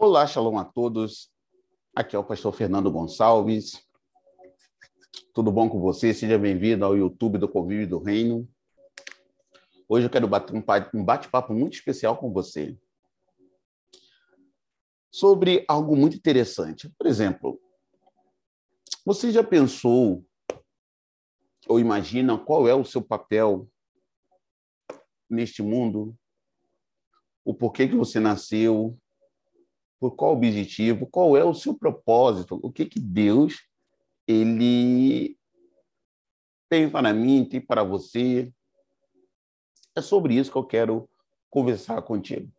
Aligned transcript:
Olá, 0.00 0.24
shalom 0.28 0.56
a 0.56 0.64
todos. 0.64 1.28
Aqui 1.92 2.14
é 2.14 2.18
o 2.20 2.22
pastor 2.22 2.54
Fernando 2.54 2.88
Gonçalves. 2.88 3.84
Tudo 5.34 5.50
bom 5.50 5.68
com 5.68 5.80
você? 5.80 6.14
Seja 6.14 6.38
bem-vindo 6.38 6.84
ao 6.84 6.96
YouTube 6.96 7.36
do 7.36 7.48
Convívio 7.48 7.88
do 7.88 7.98
Reino. 7.98 8.48
Hoje 9.88 10.06
eu 10.06 10.10
quero 10.10 10.28
bater 10.28 10.54
um 10.54 11.04
bate-papo 11.04 11.52
muito 11.52 11.74
especial 11.74 12.16
com 12.16 12.32
você 12.32 12.78
sobre 15.10 15.64
algo 15.66 15.96
muito 15.96 16.16
interessante. 16.16 16.88
Por 16.90 17.08
exemplo, 17.08 17.60
você 19.04 19.32
já 19.32 19.42
pensou 19.42 20.24
ou 21.66 21.80
imagina 21.80 22.38
qual 22.38 22.68
é 22.68 22.74
o 22.74 22.84
seu 22.84 23.02
papel 23.02 23.68
neste 25.28 25.60
mundo? 25.60 26.16
O 27.44 27.52
porquê 27.52 27.88
que 27.88 27.96
você 27.96 28.20
nasceu? 28.20 28.96
Por 29.98 30.14
qual 30.14 30.32
objetivo, 30.32 31.06
qual 31.06 31.36
é 31.36 31.44
o 31.44 31.54
seu 31.54 31.74
propósito, 31.74 32.58
o 32.62 32.70
que 32.70 32.86
que 32.86 33.00
Deus 33.00 33.66
ele 34.26 35.36
tem 36.68 36.88
para 36.88 37.12
mim, 37.12 37.44
tem 37.44 37.60
para 37.60 37.82
você. 37.82 38.52
É 39.96 40.00
sobre 40.00 40.34
isso 40.34 40.52
que 40.52 40.58
eu 40.58 40.64
quero 40.64 41.08
conversar 41.50 42.00
contigo. 42.02 42.50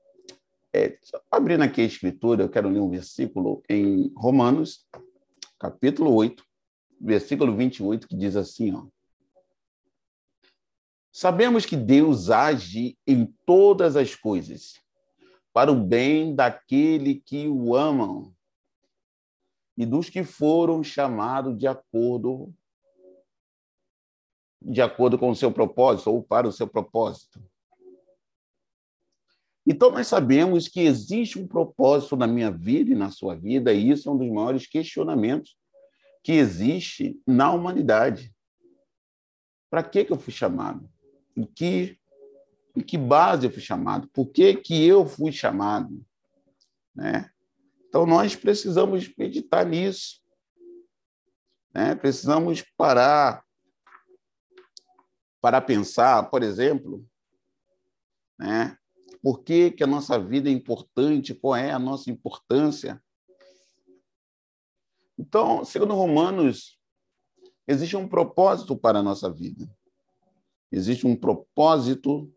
É, 0.73 0.99
abrindo 1.31 1.63
aqui 1.63 1.81
a 1.81 1.85
escritura, 1.85 2.43
eu 2.43 2.49
quero 2.49 2.69
ler 2.69 2.79
um 2.79 2.89
versículo 2.89 3.63
em 3.69 4.11
Romanos, 4.15 4.87
capítulo 5.59 6.13
8, 6.13 6.43
versículo 6.99 7.55
28, 7.55 8.07
que 8.07 8.15
diz 8.15 8.35
assim, 8.35 8.73
ó. 8.75 8.85
Sabemos 11.11 11.65
que 11.65 11.75
Deus 11.75 12.29
age 12.29 12.97
em 13.05 13.33
todas 13.45 13.95
as 13.95 14.15
coisas 14.15 14.73
para 15.59 15.73
o 15.73 15.75
bem 15.75 16.33
daquele 16.33 17.15
que 17.15 17.45
o 17.49 17.75
amam 17.75 18.33
e 19.77 19.85
dos 19.85 20.09
que 20.09 20.23
foram 20.23 20.81
chamados 20.81 21.57
de 21.57 21.67
acordo 21.67 22.55
de 24.61 24.81
acordo 24.81 25.19
com 25.19 25.29
o 25.29 25.35
seu 25.35 25.51
propósito 25.51 26.11
ou 26.11 26.23
para 26.23 26.47
o 26.47 26.51
seu 26.53 26.65
propósito. 26.65 27.43
Então 29.67 29.91
nós 29.91 30.07
sabemos 30.07 30.69
que 30.69 30.79
existe 30.79 31.37
um 31.37 31.45
propósito 31.45 32.15
na 32.15 32.25
minha 32.25 32.51
vida 32.51 32.91
e 32.91 32.95
na 32.95 33.11
sua 33.11 33.35
vida, 33.35 33.73
e 33.73 33.89
isso 33.89 34.07
é 34.07 34.13
um 34.13 34.17
dos 34.17 34.31
maiores 34.31 34.65
questionamentos 34.65 35.57
que 36.23 36.31
existe 36.31 37.21
na 37.27 37.51
humanidade. 37.51 38.33
Para 39.69 39.83
que 39.83 40.05
que 40.05 40.13
eu 40.13 40.17
fui 40.17 40.31
chamado? 40.31 40.89
Em 41.35 41.43
que 41.43 41.98
em 42.79 42.83
que 42.83 42.97
base 42.97 43.45
eu 43.45 43.51
fui 43.51 43.61
chamado? 43.61 44.07
Por 44.09 44.27
que, 44.27 44.55
que 44.55 44.85
eu 44.85 45.05
fui 45.05 45.31
chamado? 45.31 46.03
Né? 46.95 47.29
Então, 47.87 48.05
nós 48.05 48.35
precisamos 48.35 49.13
meditar 49.17 49.65
nisso. 49.65 50.21
Né? 51.73 51.93
Precisamos 51.95 52.63
parar 52.77 53.43
para 55.41 55.61
pensar, 55.61 56.29
por 56.29 56.41
exemplo, 56.41 57.05
né? 58.37 58.77
por 59.21 59.43
que, 59.43 59.71
que 59.71 59.83
a 59.83 59.87
nossa 59.87 60.17
vida 60.17 60.49
é 60.49 60.53
importante, 60.53 61.35
qual 61.35 61.55
é 61.55 61.71
a 61.71 61.79
nossa 61.79 62.09
importância. 62.09 63.01
Então, 65.17 65.65
segundo 65.65 65.93
Romanos, 65.93 66.79
existe 67.67 67.97
um 67.97 68.07
propósito 68.07 68.77
para 68.77 68.99
a 68.99 69.03
nossa 69.03 69.29
vida. 69.31 69.69
Existe 70.71 71.05
um 71.05 71.15
propósito 71.15 72.31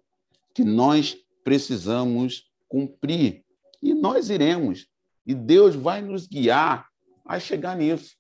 que 0.55 0.65
nós 0.65 1.17
precisamos 1.45 2.51
cumprir. 2.69 3.45
E 3.83 3.95
nós 3.95 4.31
iremos. 4.31 4.87
E 5.27 5.35
Deus 5.35 5.75
vai 5.75 6.01
nos 6.03 6.27
guiar 6.27 6.89
a 7.25 7.39
chegar 7.39 7.77
nisso. 7.77 8.17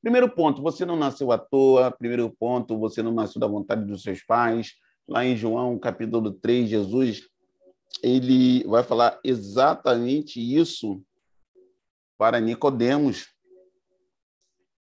Primeiro 0.00 0.28
ponto, 0.28 0.62
você 0.62 0.84
não 0.84 0.96
nasceu 0.96 1.32
à 1.32 1.38
toa. 1.38 1.90
Primeiro 1.90 2.30
ponto, 2.30 2.78
você 2.78 3.02
não 3.02 3.12
nasceu 3.12 3.40
da 3.40 3.46
vontade 3.46 3.84
dos 3.84 4.02
seus 4.02 4.22
pais. 4.22 4.74
Lá 5.06 5.24
em 5.24 5.36
João, 5.36 5.78
capítulo 5.78 6.32
3, 6.32 6.68
Jesus 6.68 7.28
ele 8.02 8.64
vai 8.64 8.82
falar 8.82 9.18
exatamente 9.24 10.40
isso 10.40 11.02
para 12.16 12.40
Nicodemos, 12.40 13.28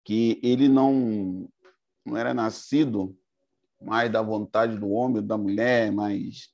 que 0.04 0.40
ele 0.44 0.68
não, 0.68 1.48
não 2.06 2.18
era 2.18 2.34
nascido 2.34 3.16
mais 3.82 4.12
da 4.12 4.22
vontade 4.22 4.78
do 4.78 4.90
homem, 4.90 5.26
da 5.26 5.38
mulher, 5.38 5.92
mas 5.92 6.50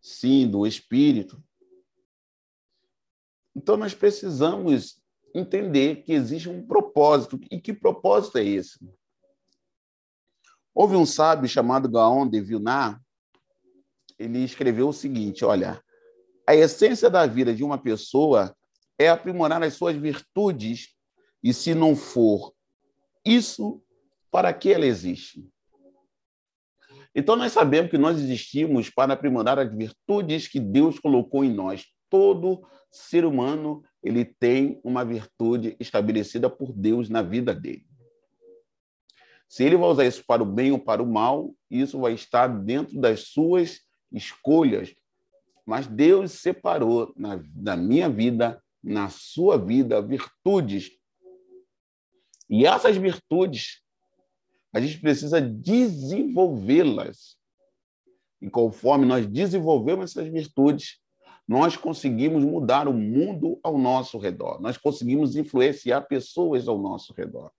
sim 0.00 0.48
do 0.48 0.66
espírito. 0.66 1.42
Então 3.54 3.76
nós 3.76 3.94
precisamos 3.94 5.02
entender 5.34 6.02
que 6.02 6.12
existe 6.12 6.48
um 6.48 6.66
propósito. 6.66 7.40
E 7.50 7.60
que 7.60 7.72
propósito 7.72 8.38
é 8.38 8.44
esse? 8.44 8.78
Houve 10.74 10.96
um 10.96 11.06
sábio 11.06 11.48
chamado 11.48 11.88
Gaon 11.88 12.28
de 12.28 12.40
Vilna, 12.40 13.00
ele 14.18 14.44
escreveu 14.44 14.88
o 14.88 14.92
seguinte: 14.92 15.44
olha, 15.44 15.82
a 16.46 16.54
essência 16.54 17.10
da 17.10 17.26
vida 17.26 17.54
de 17.54 17.64
uma 17.64 17.78
pessoa 17.78 18.56
é 18.98 19.08
aprimorar 19.08 19.62
as 19.62 19.74
suas 19.74 19.96
virtudes, 19.96 20.94
e 21.42 21.52
se 21.52 21.74
não 21.74 21.94
for 21.94 22.54
isso, 23.24 23.82
para 24.30 24.52
que 24.52 24.72
ela 24.72 24.86
existe? 24.86 25.48
Então, 27.18 27.34
nós 27.34 27.50
sabemos 27.50 27.90
que 27.90 27.98
nós 27.98 28.16
existimos 28.16 28.90
para 28.90 29.14
aprimorar 29.14 29.58
as 29.58 29.74
virtudes 29.74 30.46
que 30.46 30.60
Deus 30.60 31.00
colocou 31.00 31.42
em 31.42 31.52
nós. 31.52 31.84
Todo 32.08 32.64
ser 32.92 33.24
humano 33.24 33.82
ele 34.00 34.24
tem 34.24 34.80
uma 34.84 35.04
virtude 35.04 35.76
estabelecida 35.80 36.48
por 36.48 36.72
Deus 36.72 37.08
na 37.08 37.20
vida 37.20 37.52
dele. 37.52 37.84
Se 39.48 39.64
ele 39.64 39.76
vai 39.76 39.88
usar 39.88 40.04
isso 40.04 40.22
para 40.24 40.44
o 40.44 40.46
bem 40.46 40.70
ou 40.70 40.78
para 40.78 41.02
o 41.02 41.12
mal, 41.12 41.52
isso 41.68 41.98
vai 41.98 42.12
estar 42.12 42.46
dentro 42.46 43.00
das 43.00 43.30
suas 43.30 43.80
escolhas. 44.12 44.94
Mas 45.66 45.88
Deus 45.88 46.30
separou 46.30 47.12
na, 47.16 47.42
na 47.52 47.76
minha 47.76 48.08
vida, 48.08 48.62
na 48.80 49.08
sua 49.08 49.58
vida, 49.58 50.00
virtudes. 50.00 50.92
E 52.48 52.64
essas 52.64 52.96
virtudes 52.96 53.82
a 54.72 54.80
gente 54.80 55.00
precisa 55.00 55.40
desenvolvê-las. 55.40 57.36
E 58.40 58.48
conforme 58.48 59.04
nós 59.04 59.26
desenvolvemos 59.26 60.10
essas 60.10 60.28
virtudes, 60.28 61.00
nós 61.46 61.76
conseguimos 61.76 62.44
mudar 62.44 62.86
o 62.86 62.92
mundo 62.92 63.58
ao 63.62 63.78
nosso 63.78 64.18
redor, 64.18 64.60
nós 64.60 64.76
conseguimos 64.76 65.34
influenciar 65.34 66.02
pessoas 66.02 66.68
ao 66.68 66.78
nosso 66.78 67.14
redor. 67.14 67.50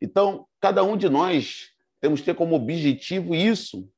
Então, 0.00 0.46
cada 0.58 0.82
um 0.82 0.96
de 0.96 1.08
nós 1.08 1.70
temos 2.00 2.20
que 2.20 2.26
ter 2.26 2.34
como 2.34 2.54
objetivo 2.54 3.34
isso, 3.34 3.88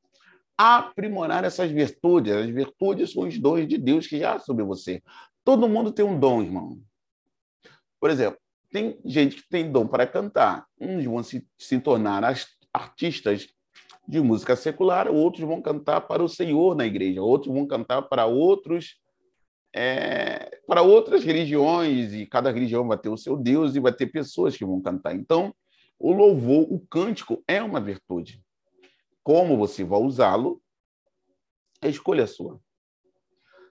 aprimorar 0.57 1.45
essas 1.45 1.71
virtudes. 1.71 2.33
As 2.33 2.51
virtudes 2.51 3.13
são 3.13 3.25
os 3.25 3.39
dons 3.39 3.67
de 3.67 3.79
Deus 3.79 4.07
que 4.07 4.19
já 4.19 4.39
sobre 4.41 4.65
você. 4.65 5.03
Todo 5.45 5.69
mundo 5.69 5.93
tem 5.93 6.05
um 6.05 6.19
dom, 6.19 6.43
irmão. 6.43 6.81
Por 8.01 8.11
exemplo, 8.11 8.41
tem 8.71 8.99
gente 9.05 9.37
que 9.37 9.49
tem 9.49 9.71
dom 9.71 9.87
para 9.87 10.07
cantar. 10.07 10.67
Uns 10.81 11.05
vão 11.05 11.23
se, 11.23 11.47
se 11.59 11.81
tornar 11.81 12.23
artistas 12.73 13.49
de 14.07 14.21
música 14.21 14.57
secular, 14.57 15.09
outros 15.09 15.47
vão 15.47 15.61
cantar 15.61 16.03
para 16.03 16.23
o 16.23 16.29
Senhor 16.29 16.75
na 16.75 16.87
igreja, 16.87 17.23
outros 17.23 17.55
vão 17.55 17.67
cantar 17.67 18.03
para 18.03 18.27
outros 18.27 18.97
é, 19.75 20.61
para 20.67 20.83
outras 20.83 21.25
religiões 21.25 22.13
e 22.13 22.27
cada 22.27 22.51
religião 22.51 22.87
vai 22.87 22.99
ter 22.99 23.09
o 23.09 23.17
seu 23.17 23.37
Deus 23.37 23.75
e 23.75 23.81
vai 23.81 23.93
ter 23.93 24.07
pessoas 24.07 24.57
que 24.57 24.65
vão 24.65 24.81
cantar. 24.81 25.15
Então, 25.15 25.55
o 25.99 26.13
louvor, 26.13 26.73
o 26.73 26.81
cântico 26.81 27.43
é 27.47 27.63
uma 27.63 27.81
virtude. 27.81 28.43
Como 29.23 29.57
você 29.57 29.85
vai 29.85 30.01
usá-lo, 30.01 30.63
a 31.83 31.89
escolha 31.89 32.23
é 32.23 32.27
sua. 32.27 32.61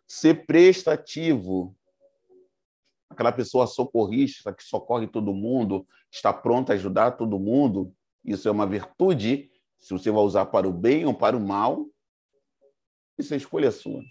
Ser 0.08 0.46
prestativo 0.46 1.76
aquela 3.10 3.32
pessoa 3.32 3.68
socorrista 3.68 4.54
que 4.54 4.64
socorre 4.64 5.08
todo 5.08 5.34
mundo, 5.34 5.88
está 6.12 6.34
pronta 6.34 6.74
a 6.74 6.76
ajudar 6.76 7.12
todo 7.12 7.40
mundo, 7.40 7.94
isso 8.24 8.48
é 8.48 8.52
uma 8.52 8.68
virtude. 8.68 9.50
Se 9.80 9.94
você 9.94 10.12
vai 10.12 10.22
usar 10.22 10.46
para 10.48 10.68
o 10.68 10.74
bem 10.74 11.06
ou 11.06 11.14
para 11.14 11.38
o 11.38 11.40
mal, 11.40 11.86
isso 13.18 13.34
é 13.34 13.38
escolha 13.38 13.72
sua. 13.72 14.02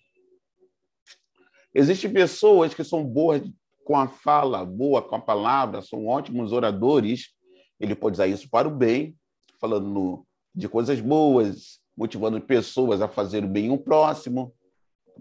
Existem 1.75 2.13
pessoas 2.13 2.73
que 2.73 2.83
são 2.83 3.05
boas 3.05 3.43
com 3.85 3.97
a 3.97 4.09
fala, 4.09 4.65
boa 4.65 5.03
com 5.03 5.15
a 5.15 5.21
palavra, 5.21 5.83
são 5.83 6.07
ótimos 6.07 6.53
oradores. 6.53 7.35
Ele 7.79 7.95
pode 7.95 8.15
usar 8.15 8.27
isso 8.27 8.49
para 8.49 8.67
o 8.67 8.71
bem, 8.71 9.15
falando 9.61 10.27
de 10.55 10.69
coisas 10.69 11.01
boas, 11.01 11.79
motivando 11.97 12.41
pessoas 12.41 13.03
a 13.03 13.09
fazer 13.09 13.45
o 13.45 13.49
bem 13.49 13.69
ao 13.69 13.79
próximo. 13.79 14.55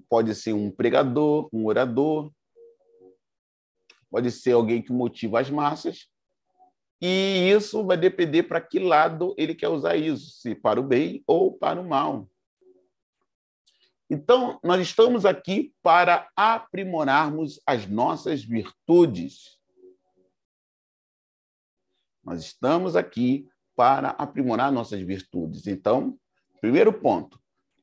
Pode 0.09 0.33
ser 0.33 0.53
um 0.53 0.71
pregador, 0.71 1.49
um 1.51 1.65
orador, 1.65 2.31
pode 4.15 4.31
ser 4.31 4.53
alguém 4.53 4.81
que 4.81 4.93
motiva 4.93 5.41
as 5.41 5.49
massas, 5.49 6.07
e 7.01 7.49
isso 7.49 7.85
vai 7.85 7.97
depender 7.97 8.43
para 8.43 8.61
que 8.61 8.79
lado 8.79 9.35
ele 9.37 9.53
quer 9.53 9.67
usar 9.67 9.97
isso, 9.97 10.39
se 10.39 10.55
para 10.55 10.79
o 10.79 10.83
bem 10.83 11.21
ou 11.27 11.51
para 11.51 11.81
o 11.81 11.85
mal. 11.85 12.25
Então, 14.09 14.57
nós 14.63 14.79
estamos 14.79 15.25
aqui 15.25 15.73
para 15.83 16.31
aprimorarmos 16.33 17.59
as 17.67 17.87
nossas 17.87 18.41
virtudes. 18.41 19.59
Nós 22.23 22.41
estamos 22.41 22.95
aqui 22.95 23.49
para 23.75 24.11
aprimorar 24.11 24.71
nossas 24.71 25.01
virtudes. 25.01 25.67
Então, 25.67 26.17
primeiro 26.61 26.93
ponto, 26.93 27.37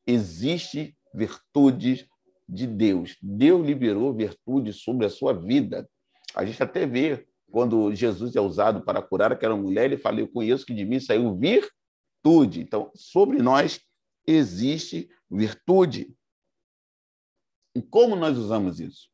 existe 0.06 0.96
virtudes 1.14 2.08
de 2.48 2.66
Deus. 2.66 3.18
Deus 3.20 3.66
liberou 3.66 4.14
virtudes 4.14 4.76
sobre 4.76 5.04
a 5.04 5.10
sua 5.10 5.34
vida. 5.34 5.86
A 6.34 6.44
gente 6.44 6.62
até 6.62 6.86
vê 6.86 7.26
quando 7.50 7.94
Jesus 7.94 8.34
é 8.34 8.40
usado 8.40 8.82
para 8.82 9.02
curar 9.02 9.30
aquela 9.30 9.54
mulher, 9.54 9.84
ele 9.84 9.98
fala: 9.98 10.20
Eu 10.20 10.28
conheço 10.28 10.64
que 10.64 10.74
de 10.74 10.84
mim 10.84 10.98
saiu 10.98 11.36
virtude. 11.36 12.60
Então, 12.60 12.90
sobre 12.94 13.38
nós 13.42 13.80
existe 14.26 15.10
virtude. 15.30 16.16
E 17.74 17.82
como 17.82 18.16
nós 18.16 18.38
usamos 18.38 18.80
isso? 18.80 19.10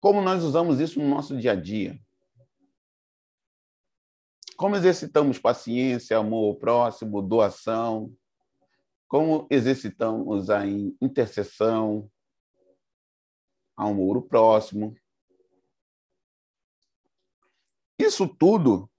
Como 0.00 0.20
nós 0.20 0.42
usamos 0.42 0.80
isso 0.80 1.00
no 1.00 1.08
nosso 1.08 1.36
dia 1.36 1.52
a 1.52 1.56
dia? 1.56 1.98
Como 4.56 4.76
exercitamos 4.76 5.38
paciência, 5.38 6.18
amor 6.18 6.48
ao 6.50 6.56
próximo, 6.56 7.22
doação? 7.22 8.14
Como 9.08 9.46
exercitamos 9.50 10.50
a 10.50 10.66
intercessão, 10.66 12.10
amor 13.76 14.16
ao 14.16 14.22
próximo? 14.22 14.94
Isso 18.04 18.28
tudo 18.28 18.90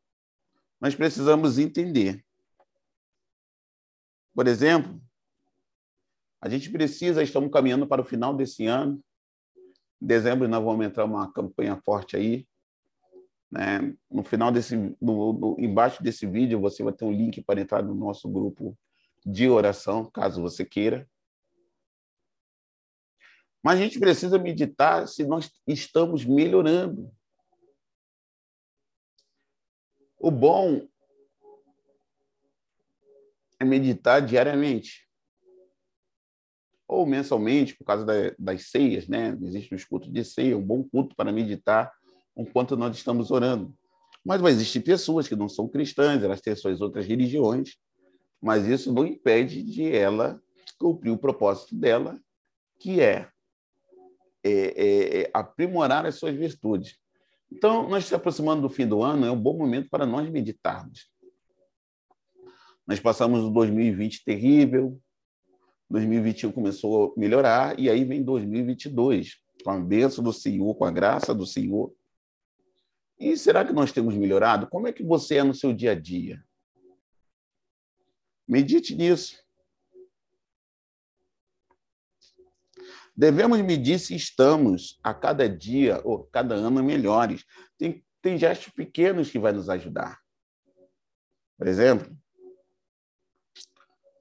nós 0.82 0.96
precisamos 0.96 1.60
entender. 1.60 2.24
Por 4.34 4.48
exemplo, 4.48 5.02
a 6.42 6.50
gente 6.50 6.70
precisa, 6.70 7.24
estamos 7.24 7.52
caminhando 7.52 7.88
para 7.88 8.02
o 8.02 8.06
final 8.06 8.36
desse 8.36 8.66
ano. 8.66 9.02
Em 10.02 10.06
dezembro 10.06 10.48
nós 10.48 10.64
vamos 10.64 10.86
entrar 10.86 11.06
uma 11.06 11.32
campanha 11.32 11.80
forte 11.86 12.18
aí. 12.18 12.48
Né? 13.50 13.96
No 14.10 14.24
final 14.24 14.52
desse, 14.52 14.76
no, 14.76 15.34
no, 15.34 15.56
embaixo 15.60 16.04
desse 16.04 16.26
vídeo 16.26 16.60
você 16.60 16.84
vai 16.84 16.92
ter 16.92 17.06
um 17.06 17.12
link 17.12 17.42
para 17.44 17.62
entrar 17.62 17.84
no 17.84 17.94
nosso 17.94 18.28
grupo 18.28 18.78
de 19.26 19.48
oração, 19.48 20.10
caso 20.12 20.42
você 20.42 20.66
queira. 20.66 21.08
Mas 23.64 23.80
a 23.80 23.84
gente 23.84 24.00
precisa 24.00 24.38
meditar 24.38 25.08
se 25.08 25.26
nós 25.26 25.52
estamos 25.66 26.26
melhorando. 26.26 27.12
O 30.26 30.32
bom 30.32 30.82
é 33.60 33.64
meditar 33.64 34.26
diariamente 34.26 35.08
ou 36.88 37.06
mensalmente, 37.06 37.76
por 37.78 37.86
causa 37.86 38.36
das 38.40 38.72
ceias, 38.72 39.08
né? 39.08 39.38
Existe 39.44 39.76
um 39.76 39.78
culto 39.88 40.12
de 40.12 40.26
ceia, 40.26 40.58
um 40.58 40.66
bom 40.66 40.84
culto 40.84 41.16
para 41.16 41.32
meditar 41.32 41.94
enquanto 42.36 42.76
nós 42.76 42.98
estamos 42.98 43.30
orando. 43.30 43.72
Mas 44.26 44.42
vai 44.42 44.52
existir 44.52 44.80
pessoas 44.80 45.28
que 45.28 45.36
não 45.36 45.48
são 45.48 45.68
cristãs, 45.68 46.24
elas 46.24 46.42
têm 46.42 46.56
suas 46.56 46.82
outras 46.82 47.06
religiões, 47.06 47.76
mas 48.42 48.66
isso 48.66 48.92
não 48.92 49.06
impede 49.06 49.62
de 49.62 49.92
ela 49.92 50.42
cumprir 50.80 51.12
o 51.12 51.20
propósito 51.20 51.76
dela, 51.76 52.20
que 52.80 53.00
é, 53.00 53.30
é, 54.44 54.52
é, 54.52 55.22
é 55.22 55.32
aprimorar 55.32 56.04
as 56.04 56.16
suas 56.16 56.34
virtudes. 56.34 56.98
Então, 57.52 57.88
nós 57.88 58.06
se 58.06 58.16
aproximando 58.16 58.62
do 58.62 58.70
fim 58.70 58.88
do 58.88 59.04
ano, 59.04 59.26
é 59.26 59.32
um 59.32 59.40
bom 59.40 59.58
momento 59.58 59.90
para 59.90 60.06
nós 60.06 60.30
meditarmos. 60.30 61.10
Nós 62.88 63.00
passamos 63.00 63.44
o 63.44 63.50
2020 63.50 64.24
terrível, 64.24 65.00
2021 65.90 66.52
começou 66.52 67.14
a 67.16 67.20
melhorar, 67.20 67.80
e 67.80 67.90
aí 67.90 68.04
vem 68.04 68.24
2022, 68.24 69.40
com 69.64 69.72
a 69.72 69.80
bênção 69.80 70.24
do 70.24 70.34
Senhor, 70.34 70.76
com 70.76 70.86
a 70.86 70.92
graça 70.92 71.34
do 71.34 71.46
Senhor. 71.46 71.94
E 73.20 73.38
será 73.38 73.64
que 73.64 73.74
nós 73.74 73.92
temos 73.92 74.16
melhorado? 74.16 74.68
Como 74.68 74.88
é 74.88 74.94
que 74.94 75.04
você 75.04 75.38
é 75.38 75.44
no 75.44 75.54
seu 75.54 75.74
dia 75.74 75.92
a 75.92 75.96
dia? 75.96 76.44
Medite 78.48 78.96
nisso. 78.96 79.45
Devemos 83.16 83.62
medir 83.62 83.98
se 84.00 84.16
estamos 84.16 85.00
a 85.02 85.14
cada 85.14 85.48
dia 85.48 86.02
ou 86.04 86.26
cada 86.26 86.56
ano 86.56 86.84
melhores. 86.84 87.46
Tem, 87.78 88.04
tem 88.22 88.38
gestos 88.38 88.74
pequenos 88.74 89.32
que 89.32 89.40
vai 89.40 89.54
nos 89.54 89.70
ajudar. 89.70 90.20
Por 91.58 91.68
exemplo, 91.68 92.14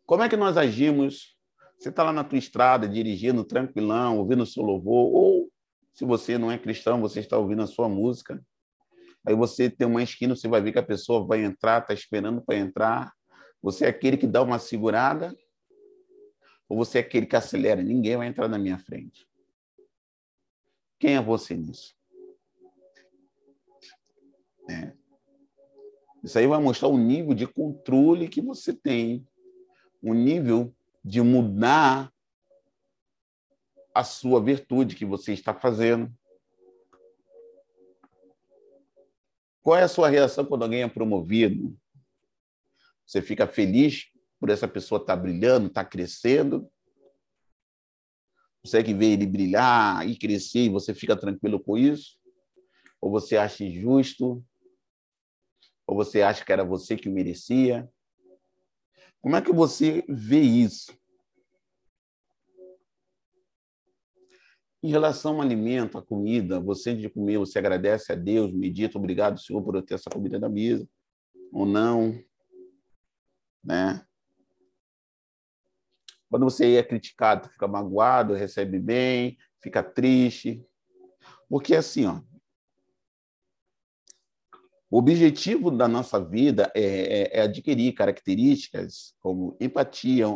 como 0.06 0.22
é 0.22 0.28
que 0.28 0.36
nós 0.36 0.56
agimos? 0.56 1.36
Você 1.78 1.88
está 1.88 2.04
lá 2.04 2.12
na 2.12 2.22
tua 2.22 2.38
estrada, 2.38 2.88
dirigindo 2.88 3.44
tranquilão, 3.44 4.18
ouvindo 4.18 4.44
o 4.44 4.46
seu 4.46 4.62
louvor, 4.62 5.12
ou 5.12 5.50
se 5.92 6.04
você 6.04 6.38
não 6.38 6.50
é 6.50 6.58
cristão, 6.58 7.00
você 7.00 7.20
está 7.20 7.36
ouvindo 7.36 7.62
a 7.62 7.66
sua 7.66 7.88
música. 7.88 8.40
Aí 9.26 9.34
você 9.34 9.68
tem 9.70 9.86
uma 9.86 10.02
esquina, 10.02 10.36
você 10.36 10.46
vai 10.46 10.60
ver 10.60 10.72
que 10.72 10.78
a 10.78 10.82
pessoa 10.82 11.26
vai 11.26 11.42
entrar, 11.42 11.80
está 11.80 11.94
esperando 11.94 12.42
para 12.42 12.56
entrar. 12.56 13.12
Você 13.62 13.86
é 13.86 13.88
aquele 13.88 14.16
que 14.16 14.26
dá 14.26 14.42
uma 14.42 14.58
segurada, 14.58 15.34
ou 16.68 16.76
você 16.76 16.98
é 16.98 17.00
aquele 17.00 17.26
que 17.26 17.36
acelera? 17.36 17.82
Ninguém 17.82 18.16
vai 18.16 18.26
entrar 18.26 18.48
na 18.48 18.58
minha 18.58 18.78
frente. 18.78 19.26
Quem 20.98 21.16
é 21.16 21.22
você 21.22 21.54
nisso? 21.54 21.94
É. 24.70 24.92
Isso 26.22 26.38
aí 26.38 26.46
vai 26.46 26.58
mostrar 26.58 26.88
o 26.88 26.96
nível 26.96 27.34
de 27.34 27.46
controle 27.46 28.28
que 28.28 28.40
você 28.40 28.72
tem 28.72 29.26
o 30.02 30.14
nível 30.14 30.74
de 31.04 31.20
mudar 31.20 32.12
a 33.94 34.02
sua 34.02 34.42
virtude 34.42 34.96
que 34.96 35.04
você 35.04 35.32
está 35.32 35.54
fazendo. 35.54 36.12
Qual 39.62 39.78
é 39.78 39.82
a 39.82 39.88
sua 39.88 40.08
reação 40.08 40.44
quando 40.44 40.62
alguém 40.62 40.82
é 40.82 40.88
promovido? 40.88 41.78
Você 43.06 43.22
fica 43.22 43.46
feliz 43.46 44.10
por 44.44 44.50
essa 44.50 44.68
pessoa 44.68 45.00
estar 45.00 45.16
brilhando, 45.16 45.68
estar 45.68 45.86
crescendo? 45.86 46.70
Você 48.62 48.84
que 48.84 48.92
vê 48.92 49.14
ele 49.14 49.24
brilhar 49.24 50.06
e 50.06 50.18
crescer 50.18 50.64
e 50.64 50.68
você 50.68 50.92
fica 50.92 51.16
tranquilo 51.16 51.58
com 51.58 51.78
isso? 51.78 52.18
Ou 53.00 53.10
você 53.10 53.38
acha 53.38 53.64
injusto? 53.64 54.44
Ou 55.86 55.96
você 55.96 56.20
acha 56.20 56.44
que 56.44 56.52
era 56.52 56.62
você 56.62 56.94
que 56.94 57.08
merecia? 57.08 57.90
Como 59.22 59.34
é 59.34 59.40
que 59.40 59.50
você 59.50 60.04
vê 60.06 60.40
isso? 60.42 60.92
Em 64.82 64.90
relação 64.90 65.36
ao 65.36 65.40
alimento, 65.40 65.96
à 65.96 66.02
comida, 66.02 66.60
você 66.60 66.94
de 66.94 67.08
comer, 67.08 67.38
você 67.38 67.58
agradece 67.58 68.12
a 68.12 68.14
Deus, 68.14 68.52
medita, 68.52 68.98
obrigado, 68.98 69.40
Senhor, 69.40 69.62
por 69.62 69.74
eu 69.74 69.80
ter 69.80 69.94
essa 69.94 70.10
comida 70.10 70.38
na 70.38 70.50
mesa, 70.50 70.86
ou 71.50 71.64
não, 71.64 72.22
né? 73.64 74.06
Quando 76.34 76.50
você 76.50 76.74
é 76.74 76.82
criticado, 76.82 77.48
fica 77.48 77.68
magoado, 77.68 78.34
recebe 78.34 78.80
bem, 78.80 79.38
fica 79.62 79.84
triste. 79.84 80.66
Porque 81.48 81.76
assim, 81.76 82.06
ó, 82.06 82.20
o 84.90 84.98
objetivo 84.98 85.70
da 85.70 85.86
nossa 85.86 86.18
vida 86.18 86.72
é, 86.74 86.82
é, 86.82 87.38
é 87.38 87.42
adquirir 87.42 87.92
características 87.92 89.14
como 89.20 89.56
empatia, 89.60 90.26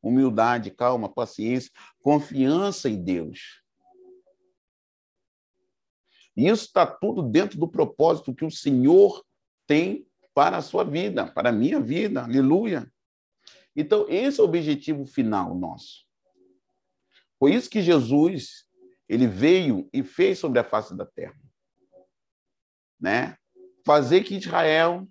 humildade, 0.00 0.70
calma, 0.70 1.12
paciência, 1.12 1.72
confiança 2.00 2.88
em 2.88 3.02
Deus. 3.02 3.60
E 6.36 6.46
isso 6.46 6.66
está 6.66 6.86
tudo 6.86 7.24
dentro 7.24 7.58
do 7.58 7.66
propósito 7.66 8.32
que 8.32 8.44
o 8.44 8.52
Senhor 8.52 9.20
tem 9.66 10.06
para 10.32 10.58
a 10.58 10.62
sua 10.62 10.84
vida, 10.84 11.26
para 11.26 11.48
a 11.48 11.52
minha 11.52 11.80
vida. 11.80 12.22
Aleluia. 12.22 12.88
Então, 13.76 14.06
esse 14.08 14.40
é 14.40 14.42
o 14.42 14.46
objetivo 14.46 15.06
final 15.06 15.54
nosso. 15.54 16.04
Foi 17.38 17.54
isso 17.54 17.68
que 17.68 17.82
Jesus 17.82 18.64
ele 19.08 19.26
veio 19.26 19.88
e 19.92 20.02
fez 20.02 20.38
sobre 20.38 20.58
a 20.58 20.64
face 20.64 20.96
da 20.96 21.04
terra. 21.04 21.36
Né? 23.00 23.36
fazer 23.84 24.22
que 24.24 24.36
Israel 24.36 25.06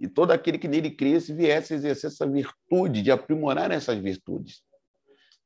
e 0.00 0.08
todo 0.08 0.30
aquele 0.30 0.58
que 0.58 0.68
nele 0.68 0.90
cresce 0.90 1.32
viesse 1.32 1.72
a 1.72 1.76
exercer 1.76 2.10
essa 2.10 2.28
virtude, 2.28 3.02
de 3.02 3.10
aprimorar 3.10 3.70
essas 3.70 3.98
virtudes. 3.98 4.62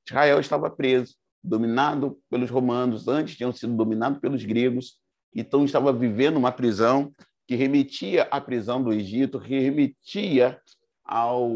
Israel 0.07 0.41
estava 0.41 0.71
preso, 0.71 1.15
dominado 1.43 2.19
pelos 2.31 2.51
romanos, 2.51 3.07
antes 3.09 3.37
tinham 3.37 3.53
sido 3.53 3.77
dominado 3.77 4.21
pelos 4.21 4.45
gregos, 4.45 5.01
então 5.35 5.65
estava 5.65 5.93
vivendo 5.93 6.39
uma 6.39 6.51
prisão 6.51 7.15
que 7.47 7.55
remetia 7.55 8.25
à 8.25 8.41
prisão 8.41 8.83
do 8.83 8.93
Egito, 8.93 9.41
que 9.41 9.59
remetia 9.59 10.61
ao 11.09 11.51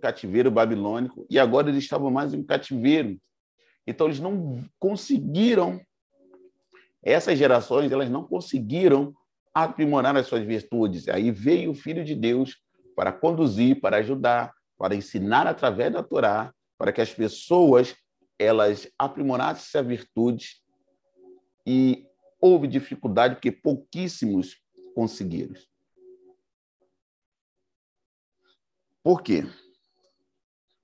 cativeiro 0.00 0.50
babilônico, 0.50 1.26
e 1.28 1.38
agora 1.38 1.68
eles 1.68 1.84
estavam 1.84 2.10
mais 2.10 2.32
em 2.32 2.42
cativeiro. 2.42 3.20
Então 3.86 4.06
eles 4.06 4.18
não 4.18 4.64
conseguiram, 4.78 5.78
essas 7.02 7.38
gerações, 7.38 7.92
elas 7.92 8.08
não 8.08 8.24
conseguiram 8.24 9.14
aprimorar 9.52 10.16
as 10.16 10.26
suas 10.26 10.42
virtudes. 10.42 11.06
Aí 11.06 11.30
veio 11.30 11.72
o 11.72 11.74
Filho 11.74 12.02
de 12.02 12.14
Deus 12.14 12.56
para 12.96 13.12
conduzir, 13.12 13.78
para 13.78 13.98
ajudar, 13.98 14.54
para 14.78 14.94
ensinar 14.94 15.46
através 15.46 15.92
da 15.92 16.02
Torá, 16.02 16.52
para 16.78 16.90
que 16.90 17.02
as 17.02 17.12
pessoas 17.12 17.94
elas 18.38 18.88
aprimorassem 18.98 19.78
a 19.78 19.84
virtude 19.84 20.56
e 21.66 22.06
houve 22.40 22.66
dificuldade 22.66 23.34
porque 23.34 23.52
pouquíssimos 23.52 24.56
conseguiram. 24.94 25.54
Por 29.04 29.22
quê? 29.22 29.42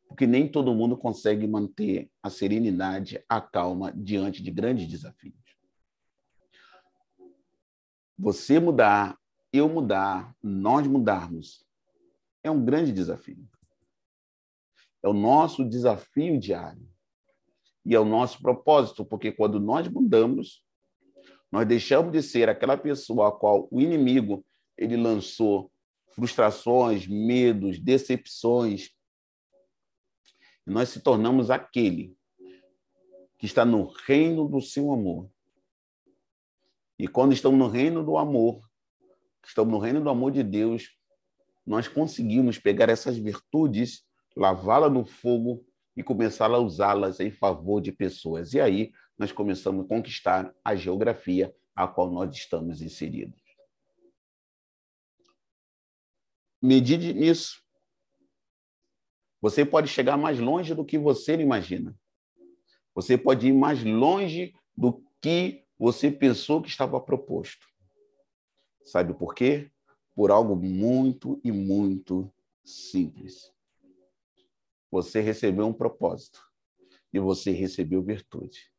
Porque 0.06 0.26
nem 0.26 0.46
todo 0.46 0.74
mundo 0.74 0.94
consegue 0.94 1.46
manter 1.46 2.10
a 2.22 2.28
serenidade, 2.28 3.24
a 3.26 3.40
calma 3.40 3.90
diante 3.96 4.42
de 4.42 4.50
grandes 4.50 4.86
desafios. 4.86 5.34
Você 8.18 8.60
mudar, 8.60 9.18
eu 9.50 9.70
mudar, 9.70 10.36
nós 10.42 10.86
mudarmos, 10.86 11.64
é 12.44 12.50
um 12.50 12.62
grande 12.62 12.92
desafio. 12.92 13.48
É 15.02 15.08
o 15.08 15.14
nosso 15.14 15.66
desafio 15.66 16.38
diário. 16.38 16.86
E 17.86 17.94
é 17.94 17.98
o 17.98 18.04
nosso 18.04 18.42
propósito, 18.42 19.02
porque 19.02 19.32
quando 19.32 19.58
nós 19.58 19.88
mudamos, 19.88 20.62
nós 21.50 21.66
deixamos 21.66 22.12
de 22.12 22.22
ser 22.22 22.50
aquela 22.50 22.76
pessoa 22.76 23.28
a 23.28 23.32
qual 23.32 23.66
o 23.70 23.80
inimigo 23.80 24.44
ele 24.76 24.98
lançou 24.98 25.72
frustrações, 26.12 27.06
medos, 27.06 27.78
decepções. 27.78 28.90
E 30.66 30.70
nós 30.70 30.88
se 30.88 31.00
tornamos 31.00 31.50
aquele 31.50 32.16
que 33.38 33.46
está 33.46 33.64
no 33.64 33.86
reino 34.06 34.46
do 34.48 34.60
seu 34.60 34.92
amor. 34.92 35.30
E 36.98 37.08
quando 37.08 37.32
estamos 37.32 37.58
no 37.58 37.68
reino 37.68 38.04
do 38.04 38.18
amor, 38.18 38.62
estamos 39.44 39.72
no 39.72 39.78
reino 39.78 40.02
do 40.02 40.10
amor 40.10 40.30
de 40.30 40.42
Deus, 40.42 40.94
nós 41.66 41.88
conseguimos 41.88 42.58
pegar 42.58 42.88
essas 42.88 43.16
virtudes, 43.16 44.04
lavá-las 44.36 44.92
no 44.92 45.06
fogo 45.06 45.64
e 45.96 46.02
começar 46.02 46.50
a 46.50 46.58
usá-las 46.58 47.20
em 47.20 47.30
favor 47.30 47.80
de 47.80 47.92
pessoas. 47.92 48.52
E 48.52 48.60
aí 48.60 48.92
nós 49.18 49.32
começamos 49.32 49.84
a 49.84 49.88
conquistar 49.88 50.54
a 50.64 50.74
geografia 50.74 51.54
a 51.74 51.86
qual 51.86 52.10
nós 52.10 52.34
estamos 52.34 52.82
inseridos. 52.82 53.49
Medide 56.62 57.14
nisso. 57.14 57.62
Você 59.40 59.64
pode 59.64 59.88
chegar 59.88 60.18
mais 60.18 60.38
longe 60.38 60.74
do 60.74 60.84
que 60.84 60.98
você 60.98 61.34
imagina. 61.34 61.98
Você 62.94 63.16
pode 63.16 63.48
ir 63.48 63.52
mais 63.52 63.82
longe 63.82 64.54
do 64.76 65.02
que 65.22 65.64
você 65.78 66.10
pensou 66.10 66.60
que 66.60 66.68
estava 66.68 67.00
proposto. 67.00 67.66
Sabe 68.84 69.14
por 69.14 69.34
quê? 69.34 69.70
Por 70.14 70.30
algo 70.30 70.54
muito 70.54 71.40
e 71.42 71.50
muito 71.50 72.30
simples. 72.62 73.50
Você 74.90 75.20
recebeu 75.20 75.66
um 75.66 75.72
propósito 75.72 76.44
e 77.12 77.18
você 77.18 77.52
recebeu 77.52 78.02
virtude. 78.02 78.70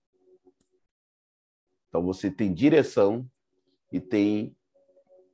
Então 1.87 2.03
você 2.03 2.29
tem 2.29 2.53
direção 2.53 3.29
e 3.91 3.99
tem 3.99 4.55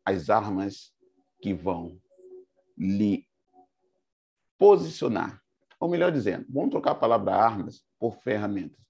as 0.06 0.30
armas 0.30 0.96
que 1.42 1.54
vão 1.54 2.00
lhe 2.77 3.27
posicionar. 4.57 5.41
Ou 5.79 5.89
melhor 5.89 6.12
dizendo, 6.12 6.46
vamos 6.50 6.72
trocar 6.72 6.91
a 6.91 6.96
palavra 6.96 7.36
armas 7.36 7.84
por 8.00 8.17
ferramentas 8.17 8.88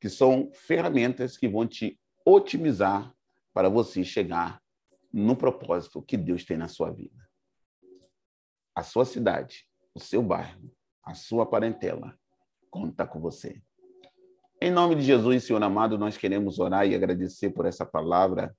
que 0.00 0.08
são 0.08 0.50
ferramentas 0.54 1.36
que 1.36 1.46
vão 1.46 1.66
te 1.66 2.00
otimizar 2.24 3.14
para 3.52 3.68
você 3.68 4.02
chegar 4.02 4.60
no 5.12 5.36
propósito 5.36 6.00
que 6.00 6.16
Deus 6.16 6.44
tem 6.44 6.56
na 6.56 6.68
sua 6.68 6.90
vida. 6.90 7.28
A 8.74 8.82
sua 8.82 9.04
cidade, 9.04 9.66
o 9.94 10.00
seu 10.00 10.22
bairro, 10.22 10.72
a 11.04 11.12
sua 11.12 11.44
parentela 11.44 12.18
conta 12.70 13.06
com 13.06 13.20
você. 13.20 13.60
Em 14.62 14.70
nome 14.70 14.94
de 14.94 15.02
Jesus, 15.02 15.44
Senhor 15.44 15.62
amado, 15.62 15.98
nós 15.98 16.16
queremos 16.16 16.58
orar 16.58 16.86
e 16.86 16.94
agradecer 16.94 17.50
por 17.50 17.66
essa 17.66 17.84
palavra. 17.84 18.56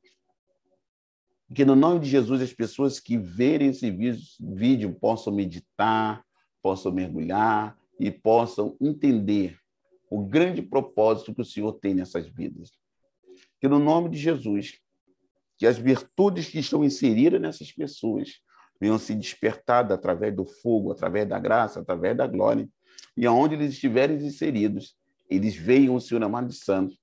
Que 1.54 1.66
no 1.66 1.76
nome 1.76 2.00
de 2.00 2.10
Jesus 2.10 2.42
as 2.42 2.54
pessoas 2.54 3.00
que 3.00 3.18
verem 3.18 3.70
esse 3.70 3.92
vídeo 4.40 4.94
possam 4.94 5.34
meditar, 5.34 6.24
possam 6.62 6.92
mergulhar 6.92 7.78
e 8.00 8.10
possam 8.10 8.78
entender 8.80 9.58
o 10.10 10.24
grande 10.24 10.62
propósito 10.62 11.34
que 11.34 11.42
o 11.42 11.46
Senhor 11.46 11.74
tem 11.74 11.94
nessas 11.94 12.28
vidas. 12.28 12.72
Que 13.60 13.68
no 13.68 13.80
nome 13.80 14.10
de 14.10 14.18
Jesus, 14.18 14.80
que 15.58 15.68
as 15.68 15.78
virtudes 15.78 16.48
que 16.48 16.60
estão 16.60 16.84
inseridas 16.84 17.40
nessas 17.40 17.72
pessoas 17.72 18.42
venham 18.80 18.98
se 18.98 19.14
despertadas 19.14 19.96
através 19.96 20.36
do 20.36 20.44
fogo, 20.44 20.92
através 20.92 21.30
da 21.30 21.38
graça, 21.38 21.80
através 21.80 22.18
da 22.18 22.26
glória, 22.26 22.68
e 23.16 23.28
aonde 23.28 23.56
eles 23.56 23.74
estiverem 23.74 24.18
inseridos, 24.18 24.96
eles 25.30 25.56
vejam 25.56 25.96
o 25.96 26.02
Senhor 26.02 26.24
amado 26.24 26.48
de 26.48 26.56
santo, 26.56 26.96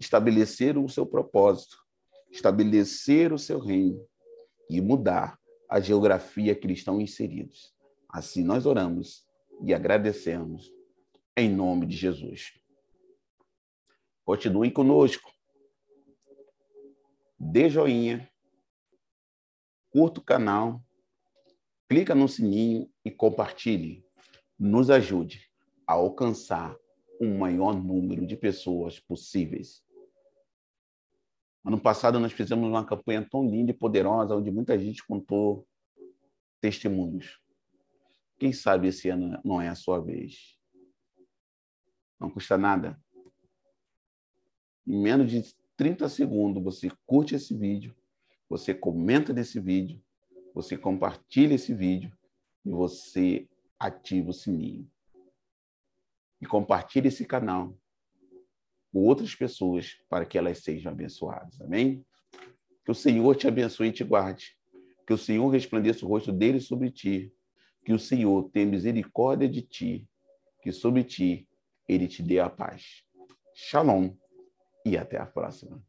estabelecer 0.00 0.76
o 0.76 0.88
seu 0.88 1.06
propósito, 1.06 1.85
estabelecer 2.36 3.32
o 3.32 3.38
seu 3.38 3.58
reino 3.58 4.06
e 4.68 4.80
mudar 4.80 5.38
a 5.68 5.80
geografia 5.80 6.54
que 6.54 6.70
estão 6.70 7.00
inseridos. 7.00 7.74
Assim 8.08 8.44
nós 8.44 8.66
oramos 8.66 9.26
e 9.62 9.72
agradecemos 9.72 10.70
em 11.36 11.48
nome 11.48 11.86
de 11.86 11.96
Jesus. 11.96 12.52
Continue 14.24 14.70
conosco. 14.70 15.30
Dê 17.38 17.68
joinha, 17.68 18.30
curta 19.90 20.20
o 20.20 20.24
canal, 20.24 20.82
clica 21.88 22.14
no 22.14 22.28
sininho 22.28 22.90
e 23.04 23.10
compartilhe. 23.10 24.04
Nos 24.58 24.90
ajude 24.90 25.50
a 25.86 25.94
alcançar 25.94 26.76
o 27.20 27.26
maior 27.26 27.74
número 27.74 28.26
de 28.26 28.36
pessoas 28.36 28.98
possíveis. 28.98 29.85
Ano 31.66 31.80
passado 31.80 32.20
nós 32.20 32.32
fizemos 32.32 32.68
uma 32.68 32.86
campanha 32.86 33.26
tão 33.28 33.44
linda 33.44 33.72
e 33.72 33.74
poderosa, 33.74 34.36
onde 34.36 34.52
muita 34.52 34.78
gente 34.78 35.04
contou 35.04 35.66
testemunhos. 36.60 37.40
Quem 38.38 38.52
sabe 38.52 38.86
esse 38.86 39.08
ano 39.08 39.40
não 39.44 39.60
é 39.60 39.68
a 39.68 39.74
sua 39.74 39.98
vez. 39.98 40.56
Não 42.20 42.30
custa 42.30 42.56
nada. 42.56 42.96
Em 44.86 44.96
menos 44.96 45.28
de 45.28 45.42
30 45.76 46.08
segundos, 46.08 46.62
você 46.62 46.88
curte 47.04 47.34
esse 47.34 47.52
vídeo, 47.52 47.96
você 48.48 48.72
comenta 48.72 49.32
nesse 49.32 49.58
vídeo, 49.58 50.00
você 50.54 50.78
compartilha 50.78 51.54
esse 51.54 51.74
vídeo 51.74 52.16
e 52.64 52.70
você 52.70 53.48
ativa 53.76 54.30
o 54.30 54.32
sininho. 54.32 54.88
E 56.40 56.46
compartilhe 56.46 57.08
esse 57.08 57.26
canal 57.26 57.76
outras 59.04 59.34
pessoas 59.34 59.98
para 60.08 60.24
que 60.24 60.38
elas 60.38 60.58
sejam 60.58 60.92
abençoadas. 60.92 61.60
Amém? 61.60 62.04
Que 62.84 62.90
o 62.90 62.94
Senhor 62.94 63.34
te 63.34 63.48
abençoe 63.48 63.88
e 63.88 63.92
te 63.92 64.04
guarde. 64.04 64.56
Que 65.06 65.12
o 65.12 65.18
Senhor 65.18 65.48
resplandeça 65.48 66.04
o 66.04 66.08
rosto 66.08 66.32
dele 66.32 66.60
sobre 66.60 66.90
ti. 66.90 67.32
Que 67.84 67.92
o 67.92 67.98
Senhor 67.98 68.50
tenha 68.52 68.66
misericórdia 68.66 69.48
de 69.48 69.62
ti. 69.62 70.08
Que 70.62 70.72
sobre 70.72 71.04
ti 71.04 71.48
ele 71.88 72.08
te 72.08 72.22
dê 72.22 72.40
a 72.40 72.48
paz. 72.48 73.04
Shalom 73.54 74.10
e 74.84 74.96
até 74.96 75.18
a 75.18 75.26
próxima. 75.26 75.82